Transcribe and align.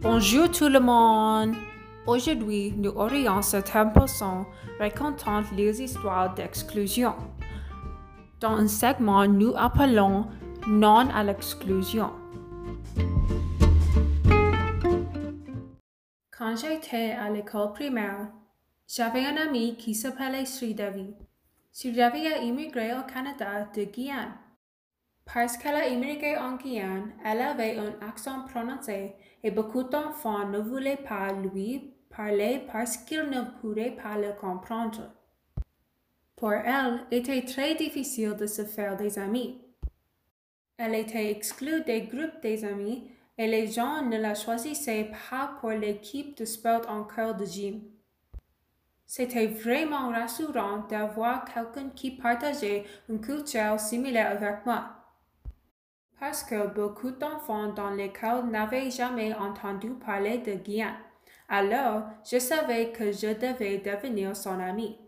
Bonjour 0.00 0.48
tout 0.48 0.68
le 0.68 0.78
monde. 0.78 1.56
Aujourd'hui, 2.06 2.72
nous 2.76 2.90
aurions 2.90 3.42
cette 3.42 3.74
impression 3.74 4.46
racontant 4.78 5.42
les 5.56 5.82
histoires 5.82 6.32
d'exclusion. 6.34 7.14
Dans 8.38 8.52
un 8.52 8.68
segment, 8.68 9.26
nous 9.26 9.54
appelons 9.56 10.26
Non 10.68 11.10
à 11.10 11.24
l'exclusion. 11.24 12.12
Quand 16.30 16.54
j'étais 16.54 17.16
à 17.20 17.28
l'école 17.28 17.72
primaire, 17.72 18.28
j'avais 18.86 19.26
un 19.26 19.36
ami 19.36 19.76
qui 19.76 19.96
s'appelait 19.96 20.46
Sridevi. 20.46 21.12
Sridevi 21.72 22.24
a 22.28 22.42
immigré 22.42 22.92
au 22.92 23.02
Canada 23.12 23.68
de 23.74 23.82
Guyane. 23.82 24.47
Parce 25.32 25.58
qu'elle 25.58 25.92
immigré 25.92 26.38
en 26.38 26.56
Guyane, 26.56 27.12
elle 27.22 27.42
avait 27.42 27.76
un 27.76 27.94
accent 28.08 28.44
prononcé 28.46 29.14
et 29.44 29.50
beaucoup 29.50 29.82
d'enfants 29.82 30.48
ne 30.48 30.58
voulaient 30.58 30.96
pas 30.96 31.32
lui 31.32 31.92
parler 32.08 32.62
parce 32.72 32.96
qu'ils 32.96 33.28
ne 33.28 33.42
pourraient 33.60 33.96
pas 34.02 34.16
le 34.16 34.32
comprendre. 34.32 35.10
Pour 36.34 36.52
elle, 36.52 37.00
était 37.10 37.44
très 37.44 37.74
difficile 37.74 38.36
de 38.36 38.46
se 38.46 38.64
faire 38.64 38.96
des 38.96 39.18
amis. 39.18 39.60
Elle 40.78 40.94
était 40.94 41.30
exclue 41.30 41.82
des 41.82 42.02
groupes 42.02 42.40
des 42.40 42.64
amis 42.64 43.10
et 43.36 43.46
les 43.46 43.66
gens 43.66 44.02
ne 44.02 44.16
la 44.16 44.34
choisissaient 44.34 45.10
pas 45.30 45.50
pour 45.60 45.70
l'équipe 45.70 46.38
de 46.38 46.46
sport 46.46 46.88
en 46.88 47.04
cœur 47.04 47.34
de 47.34 47.44
gym. 47.44 47.82
C'était 49.04 49.46
vraiment 49.46 50.08
rassurant 50.08 50.86
d'avoir 50.88 51.44
quelqu'un 51.44 51.90
qui 51.94 52.12
partageait 52.12 52.84
une 53.08 53.20
culture 53.20 53.78
similaire 53.78 54.30
avec 54.30 54.64
moi 54.64 54.97
parce 56.20 56.42
que 56.42 56.66
beaucoup 56.66 57.10
d'enfants 57.10 57.72
dans 57.72 57.90
l'école 57.90 58.50
n'avaient 58.50 58.90
jamais 58.90 59.34
entendu 59.34 59.90
parler 59.90 60.38
de 60.38 60.54
Guyane. 60.54 60.94
Alors, 61.48 62.02
je 62.30 62.38
savais 62.38 62.90
que 62.92 63.12
je 63.12 63.28
devais 63.28 63.78
devenir 63.78 64.36
son 64.36 64.58
ami. 64.60 64.98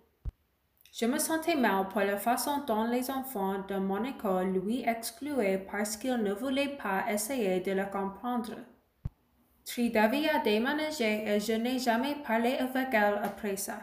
Je 0.92 1.06
me 1.06 1.19
sentais 1.19 1.55
mal 1.55 1.88
pour 1.88 2.00
la 2.00 2.16
façon 2.16 2.64
dont 2.66 2.84
les 2.84 3.11
enfants 3.11 3.64
de 3.69 3.77
mon 3.77 4.03
école 4.05 4.53
lui 4.53 4.83
excluaient 4.86 5.66
parce 5.70 5.97
qu'ils 5.97 6.16
ne 6.16 6.33
voulaient 6.33 6.77
pas 6.77 7.05
essayer 7.11 7.61
de 7.61 7.72
le 7.72 7.84
comprendre. 7.86 8.56
Tridavi 9.64 10.28
a 10.28 10.41
déménagé 10.41 11.28
et 11.28 11.38
je 11.38 11.53
n'ai 11.53 11.78
jamais 11.78 12.16
parlé 12.27 12.56
avec 12.56 12.88
elle 12.92 13.20
après 13.22 13.56
ça. 13.56 13.78